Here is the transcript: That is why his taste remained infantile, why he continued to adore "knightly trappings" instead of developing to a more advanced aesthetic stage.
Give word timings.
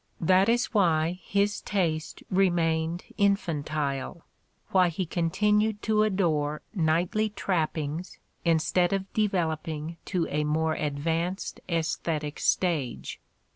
That 0.19 0.49
is 0.49 0.73
why 0.73 1.19
his 1.23 1.61
taste 1.61 2.23
remained 2.31 3.03
infantile, 3.19 4.25
why 4.69 4.89
he 4.89 5.05
continued 5.05 5.83
to 5.83 6.01
adore 6.01 6.63
"knightly 6.73 7.29
trappings" 7.29 8.17
instead 8.43 8.93
of 8.93 9.13
developing 9.13 9.97
to 10.05 10.25
a 10.31 10.43
more 10.43 10.73
advanced 10.73 11.59
aesthetic 11.69 12.39
stage. 12.39 13.19